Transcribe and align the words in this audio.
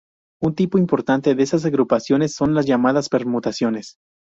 Un 0.41 0.55
tipo 0.55 0.79
importante 0.79 1.35
de 1.35 1.43
esas 1.43 1.63
agrupaciones 1.63 2.33
son 2.33 2.55
las 2.55 2.65
llamadas 2.65 3.07
permutaciones. 3.07 3.97